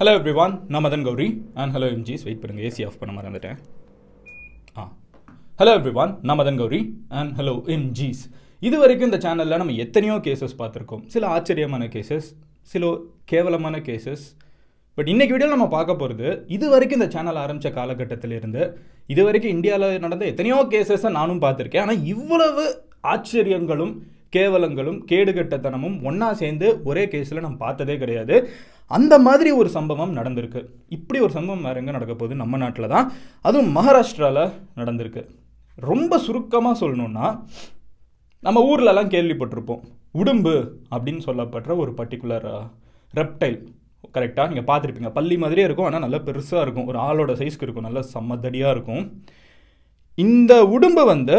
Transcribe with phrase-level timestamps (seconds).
[0.00, 1.26] Hello everyone நான் Madan Gowri.
[1.60, 3.56] And hello எம்ஜிஸ் wait பண்ணுங்கள் ஏசி ஆஃப் பண்ண மறந்துட்டேன்.
[4.76, 4.82] ஆ.
[5.60, 6.80] ஹலோ எவ்ரிவான் நான் மதன் கௌரி.
[7.18, 8.20] அண்ட் ஹலோ எம்ஜிஸ்
[8.62, 11.02] இது வரைக்கும் இந்த சேனலில் நம்ம எத்தனையோ கேசஸ் பார்த்துருக்கோம்.
[11.14, 12.28] சில ஆச்சரியமான கேசஸ்
[12.72, 12.90] சில
[13.24, 14.24] கேவலமான கேசஸ்
[14.98, 18.62] பட் இன்றைக்கி வீடியோ நம்ம பார்க்க போகிறது இது வரைக்கும் இந்த சேனல் ஆரம்பித்த காலகட்டத்திலிருந்து
[19.06, 21.84] இது வரைக்கும் இந்தியாவில் நடந்த எத்தனையோ கேசஸை நானும் பார்த்துருக்கேன்.
[21.86, 22.64] ஆனால் இவ்வளவு
[23.00, 23.94] ஆச்சரியங்களும்
[24.36, 28.36] கேவலங்களும் கேடுகட்டத்தனமும் ஒன்றா சேர்ந்து ஒரே கேஸில் நம்ம பார்த்ததே கிடையாது.
[28.96, 30.60] அந்த மாதிரி ஒரு சம்பவம் நடந்திருக்கு.
[30.96, 32.34] இப்படி ஒரு சம்பவம் வேறு எங்கே நடக்க போகுது?
[32.42, 33.08] நம்ம நாட்டில் தான்.
[33.48, 34.44] அதுவும் மகாராஷ்டிராவில்
[34.80, 35.24] நடந்திருக்கு.
[35.90, 37.28] ரொம்ப சுருக்கமாக சொல்லணும்னா
[38.46, 39.82] நம்ம ஊர்லலாம் கேள்விப்பட்டிருப்போம்.
[40.20, 40.54] உடும்பு
[40.94, 42.46] அப்படின்னு சொல்லப்படுற ஒரு பர்டிகுலர்
[43.18, 43.58] ரெப்டைல்
[44.16, 45.10] கரெக்டாக நீங்கள் பார்த்துருப்பீங்க.
[45.18, 45.88] பள்ளி மாதிரியே இருக்கும்.
[45.88, 46.86] ஆனால் நல்லா பெருசாக இருக்கும்.
[46.90, 47.86] ஒரு ஆளோட சைஸ்க்கு இருக்கும்.
[47.88, 49.04] நல்லா செம்மதடியாக இருக்கும்.
[50.24, 51.38] இந்த உடும்பு வந்து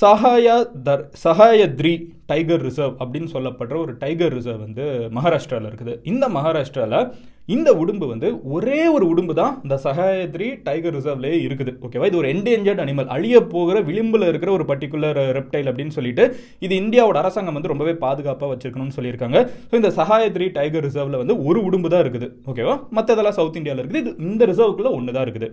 [0.00, 0.54] சஹாயா
[0.86, 1.92] தர் சஹாயத்ரி
[2.30, 4.84] டைகர் ரிசர்வ் அப்படின்னு சொல்லப்படுற ஒரு டைகர் ரிசர்வ் வந்து
[5.16, 5.92] மகாராஷ்டிராவில் இருக்குது.
[6.10, 7.08] இந்த மகாராஷ்டிராவில்
[7.54, 11.72] இந்த உடும்பு வந்து ஒரே ஒரு உடும்பு தான் இந்த சஹாயத்ரி டைகர் ரிசர்வ்லேயே இருக்குது.
[11.86, 16.26] ஓகேவா இது ஒரு என்டேஞ்சர்ட் அனிமல் அழிய போகிற விளிம்பில் இருக்கிற ஒரு பர்டிகுலர் ரெப்டைல் அப்படின்னு சொல்லிட்டு
[16.66, 19.38] இது இந்தியாவோட அரசாங்கம் வந்து ரொம்பவே பாதுகாப்பாக வச்சிருக்கணும்னு சொல்லியிருக்காங்க.
[19.68, 22.30] ஸோ இந்த சஹாயத்ரி டைகர் ரிசர்வில் வந்து ஒரு உடும்பு தான் இருக்குது.
[22.52, 24.02] ஓகேவா மற்றதெல்லாம் சவுத் இந்தியாவில் இருக்குது.
[24.04, 25.50] இது இந்த ரிசர்வுக்குள்ளே ஒன்று தான் இருக்குது.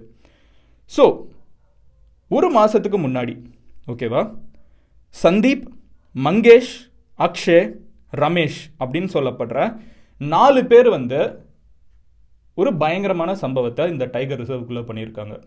[0.92, 1.06] ஸோ
[2.32, 3.36] ஒரு மாதத்துக்கு முன்னாடி.
[3.92, 4.22] ஓகேவா
[5.24, 5.66] சந்தீப்
[6.16, 6.74] மங்கேஷ்
[7.18, 7.74] அக்ஷய்
[8.12, 9.82] ரமேஷ் அப்படின்னு சொல்லப்படுற
[10.18, 11.46] நாலு பேர் வந்து
[12.54, 15.44] ஒரு பயங்கரமான சம்பவத்தை இந்த டைகர் ரிசர்வுக்குள்ளே பண்ணியிருக்காங்க.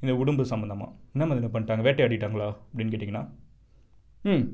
[0.00, 1.82] இந்த உடும்பு சம்மந்தமாக என்ன மாதிரி பண்ணிட்டாங்க?
[1.88, 2.48] வேட்டையாடிட்டாங்களா?
[2.70, 3.28] அப்படின்னு கேட்டிங்கன்னா
[4.22, 4.44] ம்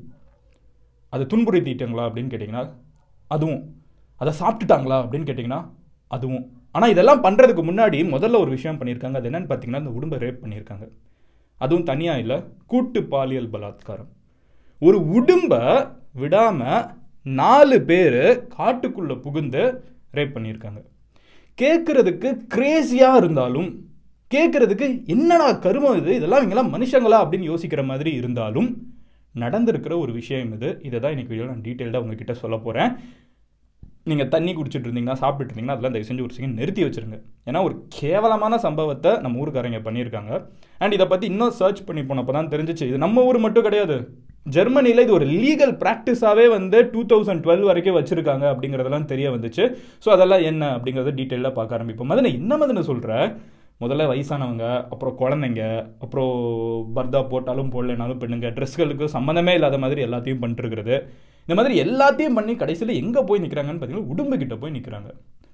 [1.09, 2.03] அதை துன்புறுத்திட்டாங்களா?
[2.09, 2.63] அப்படின்னு கேட்டிங்கன்னா
[3.27, 3.81] அதுவும்.
[4.15, 4.97] அதை சாப்பிட்டுட்டாங்களா?
[5.03, 5.69] அப்படின்னு கேட்டிங்கன்னா
[6.07, 6.45] அதுவும்.
[6.71, 9.15] ஆனால் இதெல்லாம் பண்ணுறதுக்கு முன்னாடி முதல்ல ஒரு விஷயம் பண்ணியிருக்காங்க.
[9.15, 10.87] அது என்னென்னு பார்த்தீங்கன்னா இந்த உடம்பை ரேப் பண்ணியிருக்காங்க.
[11.57, 14.11] அதுவும் தனியாக இல்லை கூட்டு பாலியல் பலாத்காரம்.
[14.85, 15.53] ஒரு உடும்ப
[16.21, 16.85] விடாமல்
[17.39, 18.21] நாலு பேர்
[18.57, 19.63] காட்டுக்குள்ளே புகுந்து
[20.17, 20.79] ரேப் பண்ணியிருக்காங்க.
[21.57, 23.69] கேட்குறதுக்கு கிரேசியாக இருந்தாலும்
[24.31, 26.11] கேட்குறதுக்கு என்னடா கருமம் இது?
[26.19, 28.69] இதெல்லாம் இவங்கெல்லாம் மனுஷங்களா அப்படின்னு யோசிக்கிற மாதிரி இருந்தாலும்
[29.35, 30.69] நடந்திருக்கிற ஒரு விஷயம் இது.
[30.87, 32.91] இதை தான் இன்னைக்கு வீடியோ நான் டீட்டெயில்டாக உங்ககிட்ட சொல்ல போகிறேன்
[34.09, 37.17] நீங்கள் தண்ணி குடிச்சிட்டு இருந்தீங்கன்னா சாப்பிட்டுட்டு இருந்தீங்கன்னா அதெல்லாம் தயவு செஞ்சு ஒரு செகண்ட் நிறுத்தி வச்சுருங்க.
[37.49, 40.31] ஏன்னா ஒரு கேவலமான சம்பவத்தை நம்ம ஊருக்காரங்க பண்ணியிருக்காங்க.
[40.81, 42.87] அண்ட் இதை பற்றி இன்னும் சர்ச் பண்ணி போனப்போ தான் தெரிஞ்சிச்சு.
[42.91, 43.97] இது நம்ம ஊர் மட்டும் கிடையாது.
[44.45, 49.63] ஜெர்மனியில் இது ஒரு லீகல் ப்ராக்டிஸாகவே வந்து டூ தௌசண்ட் டுவெல் வரைக்கும் வச்சுருக்காங்க அப்படிங்கிறதெல்லாம் தெரிய வந்துச்சு.
[50.03, 52.11] ஸோ அதெல்லாம் என்ன அப்படிங்கிறத டீட்டெயிலாக பார்க்க ஆரம்பிப்போம்.
[52.13, 53.25] மதனை என்ன மதனை சொல்கிறேன்
[53.81, 55.63] முதல்ல வயசானவங்க அப்புறம் குழந்தைங்க
[56.03, 56.33] அப்புறம்
[56.97, 60.95] பர்தா போட்டாலும் போடலைனாலும் பெண்ணுங்க ட்ரெஸ்களுக்கு சம்மந்தமே இல்லாத மாதிரி எல்லாத்தையும் பண்ணிட்டுருக்குறது
[61.47, 65.09] இந்த மாதிரி எல்லாத்தையும் பண்ணி கடைசியில் எங்கே போய் நிற்கிறாங்கன்னு பார்த்தீங்கன்னா உடம்புக்கிட்ட போய் நிற்கிறாங்க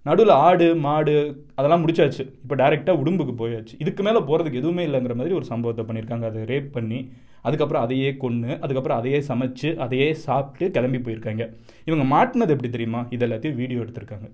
[0.07, 1.16] நடுவில் ஆடு மாடு
[1.57, 2.23] அதெல்லாம் முடிச்சாச்சு.
[2.44, 3.75] இப்போ டேரெக்டாக உடும்புக்கு போயாச்சு.
[3.84, 6.25] இதுக்கு மேலே போகிறதுக்கு எதுவுமே இல்லைங்கிற மாதிரி ஒரு சம்பவத்தை பண்ணியிருக்காங்க.
[6.31, 7.00] அதை ரேப் பண்ணி
[7.47, 11.44] அதுக்கப்புறம் அதையே கொன்று அதுக்கப்புறம் அதையே சமைச்சு அதையே சாப்பிட்டு கிளம்பி போயிருக்காங்க.
[11.90, 13.01] இவங்க மாட்டினது எப்படி தெரியுமா?
[13.16, 14.28] இது எல்லாத்தையும் வீடியோ எடுத்திருக்காங்க.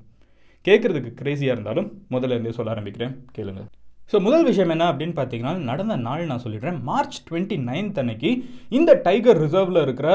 [0.66, 3.13] கேட்குறதுக்கு க்ரேஸியாக இருந்தாலும் முதல்ல இருந்தே சொல்ல ஆரம்பிக்கிறேன்.
[3.38, 3.63] கேளுங்க.
[4.12, 6.79] ஸோ முதல் விஷயம் என்ன அப்படின்னு பார்த்தீங்கன்னா நடந்த நாள் நான் சொல்லிடுறேன்.
[6.89, 8.31] மார்ச் டுவெண்ட்டி நைன்த் அன்னைக்கு
[8.78, 10.09] இந்த டைகர் ரிசர்வில் இருக்கிற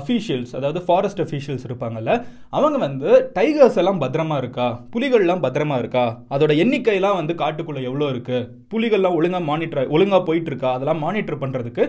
[0.00, 2.12] அஃபீஷியல்ஸ் அதாவது ஃபாரஸ்ட் அஃபீஷியல்ஸ் இருப்பாங்கல்ல
[2.56, 4.66] அவங்க வந்து டைகர்ஸ் எல்லாம் பத்திரமா இருக்கா?
[4.94, 6.04] புலிகள்லாம் பத்திரமா இருக்கா?
[6.34, 10.70] அதோட எண்ணிக்கையெல்லாம் வந்து காட்டுக்குள்ளே எவ்வளோ இருக்குது புலிகள்லாம் ஒழுங்காக மானிட்டர் ஒழுங்காக போயிட்டு இருக்கா?
[10.76, 11.84] அதெல்லாம் மானிட்டர் பண்ணுறதுக்கு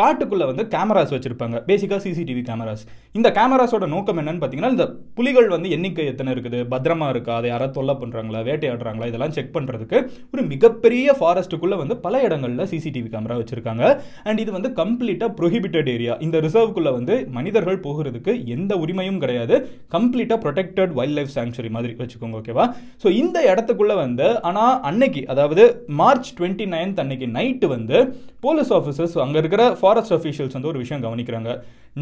[0.00, 1.56] காட்டுக்குள்ளே வந்து கேமராஸ் வச்சுருப்பாங்க.
[1.68, 2.84] பேசிக்காக சிசிடிவி கேமராஸ்
[3.18, 4.84] இந்த கேமராஸோட நோக்கம் என்னன்னு பார்த்தீங்கன்னா இந்த
[5.18, 6.60] புலிகள் வந்து எண்ணிக்கை எத்தனை இருக்குது?
[6.72, 7.32] பத்திரமா இருக்கா?
[7.40, 9.08] அதை யாராவது தொல்லை பண்ணுறாங்களா வேட்டையாடுறாங்களா?
[9.10, 9.98] இதெல்லாம் செக் பண்ணுறதுக்கு
[10.34, 13.84] ஒரு மிகப்பெரிய ஃபாரஸ்ட்டுக்குள்ளே வந்து பல இடங்களில் சிசிடிவி கேமரா வச்சுருக்காங்க.
[14.28, 19.54] அண்ட் இது வந்து கம்ப்ளீட்டாக ப்ரொஹிபிட்டட் ஏரியா இந்த ரிசர்வ்க்குள்ளே வந்து மனிதர்கள் போகிறதுக்கு எந்த உரிமையும் கிடையாது.
[19.96, 22.66] கம்ப்ளீட்டாக ப்ரொடெக்டட் வைல்ட் லைஃப் சாங்சுரி மாதிரி வச்சுக்கோங்க ஓகேவா
[23.04, 25.62] ஸோ இந்த இடத்துக்குள்ளே வந்து ஆனால் அன்னைக்கு அதாவது
[26.00, 27.98] மார்ச் டுவெண்ட்டி நைன்த் அன்னைக்கு நைட்டு வந்து
[28.46, 31.52] போலீஸ் ஆஃபீஸர்ஸ் அங்கே இருக்கிற ஃபாரஸ்ட் அஃபீஷியல்ஸ் வந்து ஒரு விஷயம் கவனிக்கிறாங்க.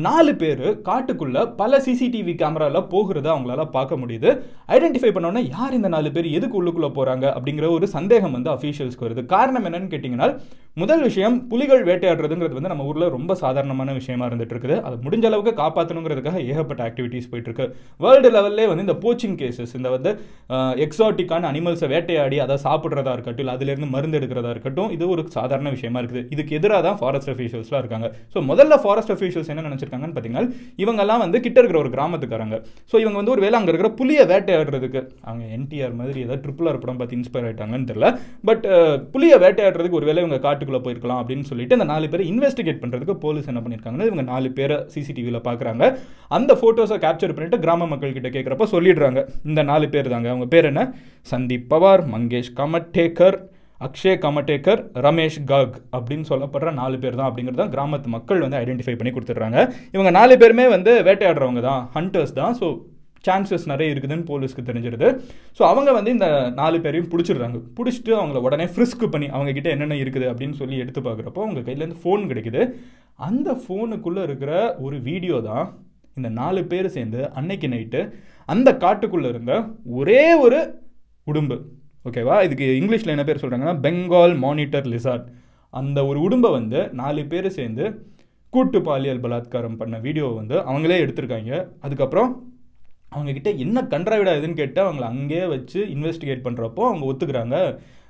[0.06, 4.30] நாலு பேர் காட்டுக்குள்ள பல சிசிடிவி கேமராவில் போகிறத அவங்களால பார்க்க முடியுது.
[4.74, 6.28] ஐடென்டிஃபை பண்ணோன்னா யார் இந்த நாலு பேர்?
[6.38, 9.22] எதுக்கு உள்ளுக்குள்ளே போகிறாங்க அப்படிங்கிற ஒரு சந்தேகம் வந்து அஃபீஷியல்ஸ்க்கு வருது.
[9.34, 10.28] காரணம் என்னன்னு கேட்டிங்கன்னா
[10.80, 15.52] முதல் விஷயம் புலிகள் வேட்டையாடுறதுங்கிறது வந்து நம்ம ஊரில் ரொம்ப சாதாரணமான விஷயமா இருந்துட்டு இருக்குது அது முடிஞ்ச அளவுக்கு
[15.62, 17.66] காப்பாற்றணுங்கிறதுக்காக ஏகப்பட்ட ஆக்டிவிட்டிஸ் போயிட்டு இருக்கு
[18.04, 20.12] வேர்ல்டு லெவல்லே வந்து இந்த போச்சிங் கேசஸ் இந்த வந்து
[20.86, 26.00] எக்ஸாட்டிக்கான அனிமல்ஸை வேட்டையாடி அதை சாப்பிட்றதா இருக்கட்டும் இல்லை அதுலேருந்து மருந்து எடுக்கிறதா இருக்கட்டும் இது ஒரு சாதாரண விஷயமா
[26.02, 26.24] இருக்குது.
[26.36, 28.08] இதுக்கு எதிராக தான் ஃபாரஸ்ட் அஃபீஷியல்ஸ் அஃபீஷியல்ஸ்லாம் இருக்காங்க.
[28.34, 30.44] ஸோ முதல்ல ஃபாரஸ்ட் அஃபீஷியல்ஸ் என்ன நினச்சிருக்காங்கன்னு பார்த்தீங்கன்னா
[30.82, 32.56] இவங்கெல்லாம் வந்து கிட்ட இருக்கிற ஒரு கிராமத்துக்காரங்க.
[32.90, 36.80] ஸோ இவங்க வந்து ஒரு வேலை அங்கே இருக்கிற புலியை வேட்டையாடுறதுக்கு அவங்க என்டிஆர் மாதிரி ஏதாவது ட்ரிபிள் ஆர்
[36.84, 38.10] படம் பார்த்து இன்ஸ்பயர் ஆகிட்டாங்கன்னு தெரியல.
[38.50, 38.64] பட்
[39.14, 43.50] புலியை வேட்டையாடுறதுக்கு ஒரு வேலை இவங்க காட்டுக்குள்ளே போயிருக்கலாம் அப்படின்னு சொல்லிட்டு அந்த நாலு பேரை இன்வெஸ்டிகேட் பண்ணுறதுக்கு போலீஸ்
[43.52, 45.84] என்ன பண்ணியிருக்காங்கன்னா இவங்க நாலு பேரை சிசிடிவியில் பார்க்குறாங்க.
[46.38, 49.20] அந்த ஃபோட்டோஸை கேப்சர் பண்ணிட்டு கிராம மக்கள் கிட்ட கேட்குறப்ப சொல்லிடுறாங்க.
[49.50, 50.28] இந்த நாலு பேர் தாங்க.
[50.34, 50.82] அவங்க பேர் என்ன?
[51.32, 53.38] சந்தீப் பவார் மங்கேஷ் கமட்டேக்கர்
[53.86, 58.94] அக்ஷய் கமட்டேக்கர் ரமேஷ் கக் அப்படின்னு சொல்லப்படுற நாலு பேர் தான் அப்படிங்கிறது தான் கிராமத்து மக்கள் வந்து ஐடென்டிஃபை
[59.00, 59.58] பண்ணி கொடுத்துட்றாங்க.
[59.94, 62.54] இவங்க நாலு பேருமே வந்து வேட்டையாடுறவங்க தான் ஹண்டர்ஸ் தான்.
[62.60, 62.68] ஸோ
[63.26, 65.08] சான்சஸ் நிறைய இருக்குதுன்னு போலீஸ்க்கு தெரிஞ்சிருது.
[65.56, 66.28] ஸோ அவங்க வந்து இந்த
[66.60, 67.58] நாலு பேரையும் பிடிச்சிடுறாங்க.
[67.78, 72.02] பிடிச்சிட்டு அவங்கள உடனே ஃப்ரிஸ்க் பண்ணி அவங்க கிட்டே என்னென்ன இருக்குது அப்படின்னு சொல்லி எடுத்து பார்க்குறப்போ அவங்க கையிலேருந்து
[72.04, 72.62] ஃபோன் கிடைக்குது.
[73.28, 74.52] அந்த ஃபோனுக்குள்ளே இருக்கிற
[74.86, 75.66] ஒரு வீடியோ தான்
[76.18, 78.00] இந்த நாலு பேர் சேர்ந்து அன்னைக்கு நைட்டு
[78.48, 79.52] அந்த காட்டுக்குள்ளே இருந்த
[79.98, 80.60] ஒரே ஒரு
[81.30, 81.58] உடும்பு.
[82.08, 82.36] ஓகேவா?
[82.46, 85.26] இதுக்கு இங்கிலீஷில் என்ன பேர் சொல்கிறாங்கன்னா பெங்கால் மானிட்டர் லிசார்ட்
[85.68, 87.84] அந்த ஒரு உடும்பை வந்து நாலு பேர் சேர்ந்து
[88.52, 91.52] கூட்டு பாலியல் பலாத்காரம் பண்ண வீடியோவை வந்து அவங்களே எடுத்திருக்காங்க.
[91.80, 92.30] அதுக்கப்புறம்
[93.14, 97.56] அவங்கக்கிட்ட என்ன கன்றாவிடா இதுன்னு கேட்டு அவங்கள அங்கேயே வச்சு இன்வெஸ்டிகேட் பண்ணுறப்போ அவங்க ஒத்துக்கிறாங்க.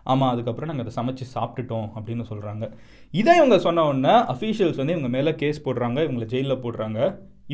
[0.04, 2.64] ஆமாம் அதுக்கப்புறம் நாங்கள் அதை சமைச்சு சாப்பிட்டுட்டோம் அப்படின்னு சொல்கிறாங்க
[3.10, 7.00] இதை இவங்க சொன்ன உடனே அஃபீஷியல்ஸ் வந்து இவங்க மேலே கேஸ் போடுறாங்க இவங்களை ஜெயிலில் போடுறாங்க.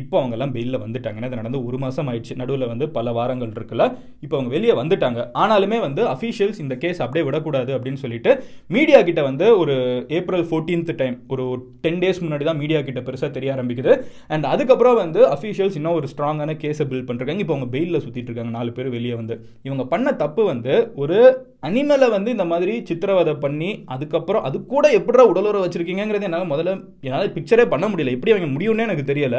[0.03, 1.17] இப்போ அவங்கெல்லாம் வெளியில் வந்துட்டாங்க.
[1.19, 2.35] ஏன்னா இது நடந்து ஒரு மாதம் ஆயிடுச்சு.
[2.41, 3.85] நடுவில் வந்து பல வாரங்கள் இருக்குல்ல.
[4.25, 5.19] இப்போ அவங்க வெளியே வந்துட்டாங்க.
[5.43, 8.33] ஆனாலுமே வந்து அஃபீஷியல்ஸ் இந்த கேஸ் அப்படியே விடக்கூடாது அப்படின்னு சொல்லிட்டு
[8.77, 9.75] மீடியா கிட்ட வந்து ஒரு
[10.19, 11.45] ஏப்ரல் ஃபோர்டீன்த் டைம் ஒரு
[11.85, 13.93] டென் டேஸ் முன்னாடி தான் மீடியா கிட்ட பெருசாக தெரிய ஆரம்பிக்குது.
[14.33, 18.53] அண்ட் அதுக்கப்புறம் வந்து அஃபீஷியல்ஸ் இன்னும் ஒரு ஸ்ட்ராங்கான கேஸை பில்ட் பண்ணிருக்காங்க இப்போ அவங்க பெயிலில் சுற்றிட்டு இருக்காங்க.
[18.59, 19.37] நாலு பேர் வெளியே வந்து.
[19.67, 21.19] இவங்க பண்ண தப்பு வந்து ஒரு
[21.63, 26.75] அனிமலை வந்து இந்த மாதிரி சித்திரவதை பண்ணி அதுக்கப்புறம் அது கூட எப்படிடா உடலுறவு வச்சிருக்கீங்கிறது என்னால் முதல்ல
[27.07, 28.13] என்னால் பிக்சரே பண்ண முடியல.
[28.17, 29.37] எப்படி அவங்க முடியும்னே எனக்கு தெரியல.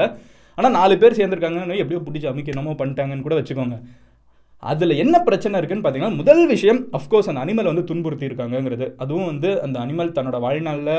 [0.58, 3.76] ஆனால் நாலு பேர் சேர்ந்துருக்காங்கன்னு எப்படியோ பிடிச்சி அமைக்க என்னமோ பண்ணிட்டாங்கன்னு கூட வச்சுக்கோங்க.
[4.70, 9.50] அதில் என்ன பிரச்சனை இருக்குன்னு பார்த்தீங்கன்னா முதல் விஷயம் அஃப்கோர்ஸ் அந்த அனிமல் வந்து துன்புறுத்தி இருக்காங்கங்கிறது அதுவும் வந்து
[9.66, 10.94] அந்த அனிமல் தன்னோட வாழ்நாளில்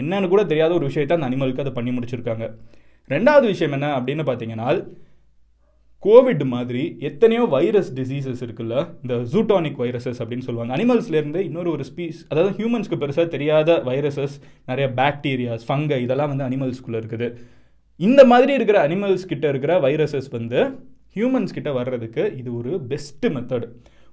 [0.00, 2.46] என்னன்னு கூட தெரியாத ஒரு விஷயத்தை அந்த அனிமலுக்கு அதை பண்ணி முடிச்சிருக்காங்க.
[3.10, 4.68] ரெண்டாவது விஷயம் என்ன அப்படின்னு பார்த்தீங்கன்னா
[6.06, 10.72] கோவிட் மாதிரி எத்தனையோ வைரஸ் டிசீசஸ் இருக்குல்ல இந்த ஜூட்டானிக் வைரஸஸ் அப்படின்னு சொல்லுவாங்க.
[10.76, 14.36] அனிமல்ஸ்லேருந்து இன்னொரு ஒரு ஸ்பீஸ் அதாவது ஹியூமன்ஸ்க்கு பெருசாக தெரியாத வைரஸஸ்
[14.70, 17.28] நிறைய பாக்டீரியாஸ் ஃபங்கை இதெல்லாம் வந்து அனிமல்ஸ்குள்ளே இருக்குது.
[18.00, 20.60] இந்த மாதிரி இருக்கிற அனிமல்ஸ் கிட்ட இருக்கிற வைரஸஸ் வந்து
[21.16, 23.66] ஹியூமன்ஸ் கிட்ட வர்றதுக்கு இது ஒரு பெஸ்ட்டு மெத்தட்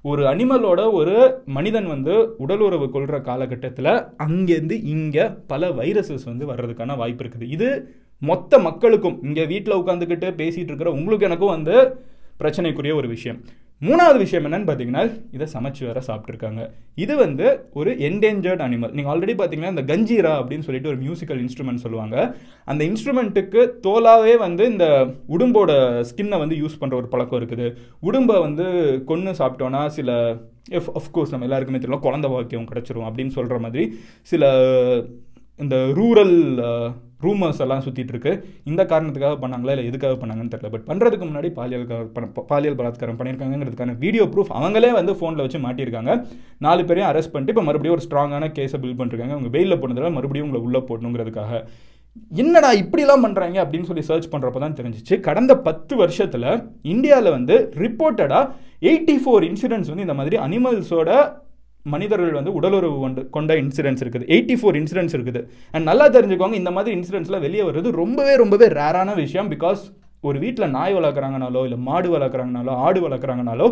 [0.09, 1.15] ஒரு அனிமலோட ஒரு
[1.55, 3.89] மனிதன் வந்து உடல் உறவு கொள்கிற காலகட்டத்தில்
[4.25, 7.49] அங்கேருந்து இங்கே பல வைரஸஸ் வந்து வர்றதுக்கான வாய்ப்பு இருக்குது.
[7.55, 7.67] இது
[8.29, 11.75] மொத்த மக்களுக்கும் இங்கே வீட்டில் உட்காந்துக்கிட்டு பேசிகிட்டு இருக்கிற உங்களுக்கு எனக்கும் வந்து
[12.41, 13.41] பிரச்சனைக்குரிய ஒரு விஷயம்.
[13.81, 15.03] மூணாவது விஷயம் என்னன்னு பார்த்தீங்கன்னா
[15.35, 16.61] இதை சமைச்சு வேற சாப்பிட்ருக்காங்க
[17.03, 17.45] இது வந்து
[17.79, 22.15] ஒரு என்டேஞ்சர்ட் அனிமல் நீங்கள் ஆல்ரெடி பார்த்தீங்கன்னா இந்த கஞ்சீரா அப்படின்னு சொல்லிட்டு ஒரு மியூசிக்கல் இன்ஸ்ட்ருமெண்ட் சொல்லுவாங்க.
[22.71, 24.87] அந்த இன்ஸ்ட்ருமெண்ட்டுக்கு தோலாவே வந்து இந்த
[25.35, 25.71] உடும்போட
[26.09, 27.67] ஸ்கின்னை வந்து யூஸ் பண்ணுற ஒரு பழக்கம் இருக்குது.
[28.09, 28.67] உடும்பை வந்து
[29.11, 30.19] கொன்று சாப்பிட்டோன்னா சில
[30.79, 33.85] எஃப் அஃப்கோர்ஸ் நம்ம எல்லாருக்குமே தெரியல குழந்த வாக்கியம் கிடச்சிரும் அப்படின்னு சொல்கிற மாதிரி
[34.33, 34.45] சில
[35.63, 36.37] இந்த ரூரல்
[37.25, 38.31] ரூமர்ஸ் uh, எல்லாம் சுற்றிட்டு இருக்கு.
[38.69, 40.69] இந்த காரணத்துக்காக பண்ணாங்களா இல்லை எதுக்காக பண்ணாங்கன்னு தெரியல.
[40.75, 41.85] பட் பண்ணுறதுக்கு முன்னாடி பாலியல்
[42.51, 46.13] பாலியல் பலாத்காரம் பண்ணியிருக்காங்கிறதுக்கான வீடியோ ப்ரூஃப் அவங்களே வந்து ஃபோனில் வச்சு மாட்டியிருக்காங்க.
[46.67, 49.35] நாலு பேரையும் அரெஸ்ட் பண்ணிட்டு இப்போ மறுபடியும் ஒரு ஸ்ட்ராங்கான கேஸை பில்ட் பண்ணிருக்காங்க.
[49.37, 51.61] அவங்க வெயிலில் போனதில் மறுபடியும் உங்களை உள்ளே போடணுங்கிறதுக்காக.
[52.41, 55.15] என்னடா இப்படிலாம் பண்ணுறாங்க அப்படின்னு சொல்லி சர்ச் பண்ணுறப்ப தான் தெரிஞ்சிச்சு.
[55.27, 56.49] கடந்த பத்து வருஷத்தில்
[56.93, 58.49] இந்தியாவில் வந்து ரிப்போர்ட்டடாக
[58.89, 61.11] எயிட்டி ஃபோர் இன்சிடென்ட்ஸ் வந்து இந்த மாதிரி அனிமல்ஸோட
[61.93, 64.27] மனிதர்கள் வந்து உடலுறவு கொண்டு கொண்ட இன்சிடென்ட்ஸ் இருக்குது.
[64.35, 65.41] எயிட்டி ஃபோர் இன்சிடென்ட்ஸ் இருக்குது.
[65.75, 69.49] அண்ட் நல்லா தெரிஞ்சுக்கோங்க இந்த மாதிரி இன்சிடென்ட்ஸ்லாம் வெளியே வர்றது ரொம்பவே ரொம்பவே ரேரான விஷயம்.
[69.55, 69.83] பிகாஸ்
[70.29, 73.67] ஒரு வீட்டில் நாய் வளர்க்குறாங்கனாலோ இல்லை மாடு வளர்க்குறாங்கனாலோ ஆடு வளர்க்குறாங்கனாலோ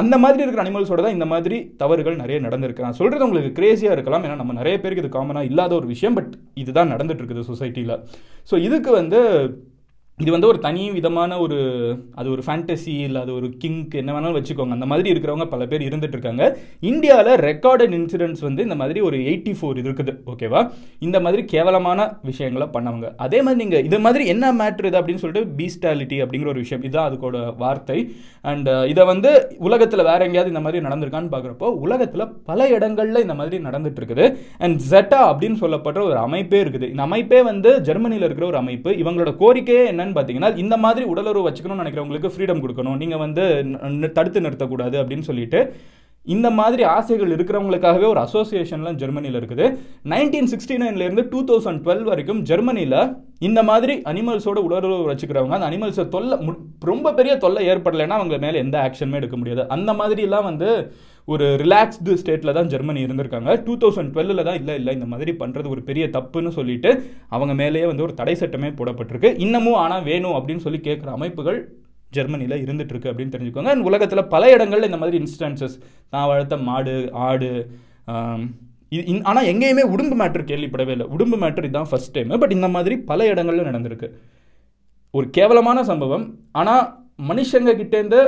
[0.00, 2.86] அந்த மாதிரி இருக்கிற அனிமல்ஸோட தான் இந்த மாதிரி தவறுகள் நிறைய நடந்திருக்கு.
[2.86, 4.24] நான் சொல்கிறது உங்களுக்கு கிரேசியாக இருக்கலாம்.
[4.26, 6.16] ஏன்னா நம்ம நிறைய பேருக்கு இது காமனாக இல்லாத ஒரு விஷயம்.
[6.18, 6.32] பட்
[6.62, 7.94] இதுதான் நடந்துட்டு இருக்குது சொசைட்டியில்
[8.50, 9.20] ஸோ இதுக்கு வந்து
[10.22, 11.58] இது வந்து ஒரு தனி விதமான ஒரு
[12.20, 14.76] அது ஒரு ஃபேண்டசி இல்லை அது ஒரு கிங்க் என்ன வேணாலும் வச்சுக்கோங்க.
[14.78, 16.42] அந்த மாதிரி இருக்கிறவங்க பல பேர் இருந்துட்டு இருக்காங்க.
[16.90, 20.62] இந்தியாவில் ரெக்கார்டட் இன்சிடென்ட்ஸ் வந்து இந்த மாதிரி ஒரு எயிட்டி ஃபோர் இருக்குது ஓகேவா
[21.06, 23.08] இந்த மாதிரி கேவலமான விஷயங்களை பண்ணவங்க.
[23.26, 27.08] அதே மாதிரி நீங்கள் இது மாதிரி என்ன மேட்ரு இது அப்படின்னு சொல்லிட்டு பீஸ்டாலிட்டி அப்படிங்கிற ஒரு விஷயம் இதுதான்
[27.08, 27.98] அதுக்கோட வார்த்தை.
[28.52, 29.32] அண்ட் இதை வந்து
[29.68, 34.24] உலகத்தில் வேற எங்கேயாவது இந்த மாதிரி நடந்திருக்கான்னு பார்க்குறப்போ உலகத்தில் பல இடங்களில் இந்த மாதிரி நடந்துட்டு இருக்குது.
[34.64, 36.88] அண்ட் ஜெட்டா அப்படின்னு சொல்லப்படுற ஒரு அமைப்பே இருக்குது.
[36.92, 38.90] இந்த அமைப்பே வந்து ஜெர்மனியில் இருக்கிற ஒரு அமைப்பு.
[39.02, 43.00] இவங்களோட கோரிக்கையே என்னன்னு பார்த்தீங்கன்னா இந்த மாதிரி உடலுறவு வச்சுக்கணும்னு நினைக்கிறவங்களுக்கு ஃப்ரீடம் கொடுக்கணும்.
[43.02, 43.44] நீங்கள் வந்து
[44.18, 45.60] தடுத்து நிறுத்தக்கூடாது அப்படின்னு சொல்லிட்டு
[46.26, 49.66] இந்த மாதிரி ஆசைகள் இருக்கிறவங்களுக்காகவே ஒரு அசோசியேஷன்லாம் ஜெர்மனியில் இருக்குது.
[50.12, 52.98] நைன்டீன் சிக்ஸ்டி நைன்லேருந்து டூ தௌசண்ட் டுவெல் வரைக்கும் ஜெர்மனியில்
[53.48, 56.36] இந்த மாதிரி அனிமல்ஸோட உடலுறவு வச்சுக்கிறவங்க அந்த அனிமல்ஸை தொல்லை
[56.90, 59.64] ரொம்ப பெரிய தொல்லை ஏற்படலைன்னா அவங்க மேலே எந்த ஆக்ஷனுமே எடுக்க முடியாது.
[59.76, 60.68] அந்த மாதிரிலாம் வந்து
[61.28, 63.50] ஒரு ரிலாக்ஸ்டு ஸ்டேட்டில் தான் ஜெர்மனி இருந்திருக்காங்க.
[63.66, 66.90] டூ தௌசண்ட் டுவெல்லில் தான் இல்லை இல்லை இந்த மாதிரி பண்ணுறது ஒரு பெரிய தப்புன்னு சொல்லிட்டு
[67.34, 69.30] அவங்க மேலேயே வந்து ஒரு தடை சட்டமே போடப்பட்டிருக்கு.
[69.46, 71.60] இன்னமும் ஆனால் வேணும் அப்படின்னு சொல்லி கேட்குற அமைப்புகள்
[72.16, 73.72] ஜெர்மனியில் இருந்துட்டு அப்படின்னு தெரிஞ்சுக்கோங்க.
[73.74, 75.76] அண்ட் உலகத்தில் பல இடங்களில் இந்த மாதிரி இன்ஸ்டன்சஸ்
[76.12, 77.50] நான் வளர்த்த மாடு ஆடு
[78.96, 81.06] இது ஆனால் எங்கேயுமே உடும்பு மேட்ரு கேள்விப்படவே இல்லை.
[81.14, 84.08] உடும்பு மேட்ரு இதுதான் ஃபர்ஸ்ட் டைம் பட் இந்த மாதிரி பல இடங்களில் நடந்திருக்கு.
[85.16, 86.26] ஒரு கேவலமான சம்பவம்.
[86.60, 86.84] ஆனால்
[87.30, 88.20] மனுஷங்க கிட்டேருந்து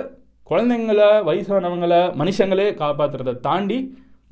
[0.51, 3.79] குழந்தைங்கள வயசானவங்களை மனுஷங்களே காப்பாற்றுறதை தாண்டி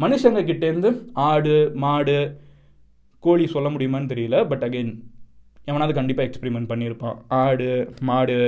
[0.05, 0.91] மனுஷங்க கிட்டேருந்து
[1.29, 2.19] ஆடு மாடு
[3.25, 4.37] கோழி சொல்ல முடியுமான்னு தெரியல.
[4.51, 4.93] பட் அகெயின்
[5.71, 7.19] எவனாவது கண்டிப்பாக எக்ஸ்பெரிமெண்ட் பண்ணியிருப்பான்.
[7.45, 7.69] ஆடு
[8.09, 8.39] மாடு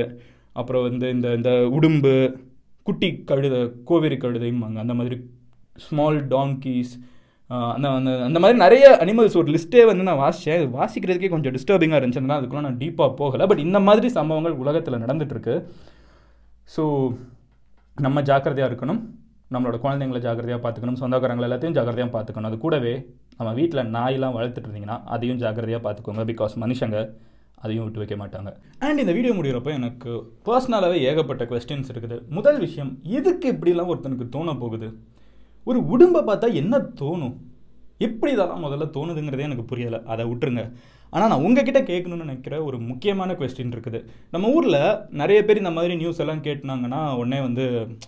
[0.61, 2.15] அப்புறம் வந்து இந்த இந்த உடும்பு
[2.89, 5.17] குட்டி கழுதை கோவேரி கழுதைம்பாங்க அந்த மாதிரி
[5.87, 6.95] ஸ்மால் டாங்கீஸ்
[7.75, 12.39] அந்த அந்த அந்த மாதிரி நிறைய அனிமல்ஸ் ஒரு லிஸ்ட்டே வந்து நான் வாசித்தேன் வாசிக்கிறதுக்கே கொஞ்சம் டிஸ்டர்பிங்காக இருந்துச்சுன்னா
[12.39, 13.45] அதுக்குள்ளே நான் டீப்பாக போகலை.
[13.51, 15.55] பட் இந்த மாதிரி சம்பவங்கள் உலகத்தில் நடந்துகிட்ருக்கு
[16.75, 16.85] ஸோ
[17.97, 19.01] நம்ம ஜாக்கிரதையாக இருக்கணும்.
[19.55, 21.01] நம்மளோட குழந்தைங்கள ஜாக்கிரதையாக பார்த்துக்கணும்.
[21.03, 22.51] சொந்தக்காரங்களை எல்லாத்தையும் ஜாக்கிரதையாக பார்த்துக்கணும்.
[22.51, 22.95] அது கூடவே
[23.39, 26.25] நம்ம வீட்டில் நாயெல்லாம் வளர்த்துட்டு இருந்தீங்கன்னா அதையும் ஜாக்கிரதையாக பார்த்துக்கோங்க.
[26.33, 26.99] பிகாஸ் மனுஷங்க
[27.55, 28.51] அதையும் விட்டு வைக்க மாட்டாங்க.
[28.79, 32.29] அண்ட் இந்த வீடியோ முடிகிறப்ப எனக்கு பர்சனலாகவே ஏகப்பட்ட கொஸ்டின்ஸ் இருக்குது.
[32.29, 34.99] முதல் விஷயம் எதுக்கு இப்படிலாம் ஒருத்தனுக்கு தோண போகுது?
[35.65, 37.37] ஒரு உடும்பை பார்த்தா என்ன தோணும்?
[38.01, 40.01] எப்படி இதெல்லாம் முதல்ல தோணுதுங்கிறதே எனக்கு புரியலை.
[40.13, 40.65] அதை விட்டுருங்க.
[41.13, 43.99] ஆனால் நான் உங்ககிட்ட கேட்கணும்னு நினைக்கிற ஒரு முக்கியமான கொஸ்டின் இருக்குது.
[44.35, 44.79] நம்ம ஊரில்
[45.21, 47.65] நிறைய பேர் இந்த மாதிரி நியூஸ் எல்லாம் கேட்டினாங்கன்னா உடனே வந்து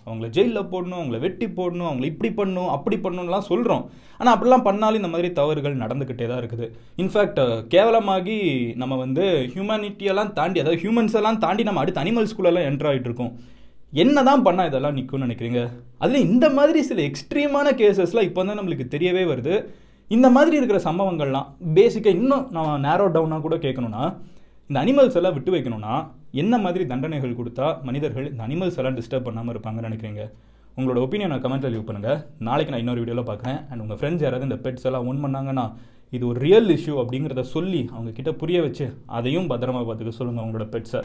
[0.07, 3.83] அவங்கள ஜெயிலில் போடணும் அவங்கள வெட்டி போடணும் அவங்கள இப்படி பண்ணணும் அப்படி பண்ணணும்லாம் சொல்கிறோம்
[4.19, 6.67] ஆனால் அப்படிலாம் பண்ணாலும் இந்த மாதிரி தவறுகள் நடந்துக்கிட்டே தான் இருக்குது.
[7.03, 7.41] இன்ஃபேக்ட்
[7.75, 8.39] கேவலமாகி
[8.83, 13.33] நம்ம வந்து ஹியூமனிட்டியெல்லாம் தாண்டி அதாவது ஹியூமன்ஸ் எல்லாம் தாண்டி நம்ம அடுத்த அனிமல்ஸ்குள்ளெல்லாம் என்ட்ரு இருக்கோம்.
[13.93, 15.61] என்ன தான் பண்ணால் இதெல்லாம் நிற்கும்னு நினைக்கிறீங்க?
[16.03, 19.53] அதில் இந்த மாதிரி சில எக்ஸ்ட்ரீமான கேசஸ்லாம் இப்போ தான் நம்மளுக்கு தெரியவே வருது.
[20.15, 24.03] இந்த மாதிரி இருக்கிற சம்பவங்கள்லாம் பேசிக்காக இன்னும் நான் நேரோ டவுனாக கூட கேட்கணும்னா
[24.69, 25.93] இந்த அனிமல்ஸ் எல்லாம் விட்டு வைக்கணும்னா
[26.41, 30.23] என்ன மாதிரி தண்டனைகள் கொடுத்தா மனிதர்கள் இந்த அனிமல்ஸ் எல்லாம் டிஸ்டர்ப் பண்ணாமல் இருப்பாங்கன்னு நினைக்கிறீங்க?
[30.77, 33.59] உங்களோட ஒப்பீனியனை கமெண்ட்டில் லீவ் பண்ணுங்கள் நாளைக்கு நான் இன்னொரு வீடியோவில் பார்க்குறேன்.
[33.69, 35.65] அண்ட் உங்கள் ஃப்ரெண்ட்ஸ் யாராவது இந்த பெட்ஸ் எல்லாம் ஒன் பண்ணாங்கன்னா
[36.13, 38.85] இது ஒரு ரியல் இஷ்யூ அப்படிங்கிறத சொல்லி அவங்க கிட்ட புரிய வச்சு
[39.19, 41.01] அதையும் பத்திரமா பார்த்துக்க சொல்லுங்கள் உங்களோட பெட்ஸை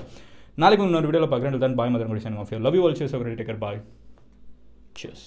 [0.60, 1.62] நாளைக்கு இன்னொரு வீடியோவில் பார்க்குறேன்.
[1.64, 3.80] தான் பாய் மதன் குடிசன் ஆஃப் லவ் யூ ஆல் சேஸ் டேக்கர் பாய்
[5.00, 5.22] Cheers.